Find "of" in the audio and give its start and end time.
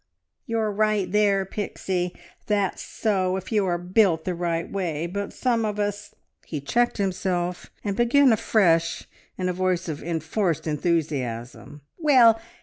5.63-5.77, 9.87-10.01